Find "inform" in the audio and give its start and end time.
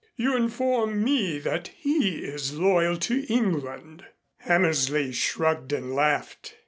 0.35-1.03